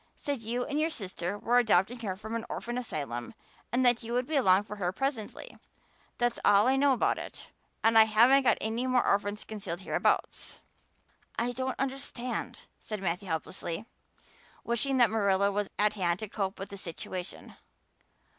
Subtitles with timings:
[0.15, 3.35] Said you and your sister were adopting her from an orphan asylum
[3.71, 5.59] and that you would be along for her presently.
[6.17, 7.51] That's all I know about it
[7.83, 10.59] and I haven't got any more orphans concealed hereabouts."
[11.37, 13.85] "I don't understand," said Matthew helplessly,
[14.63, 17.57] wishing that Marilla was at hand to cope with the situation.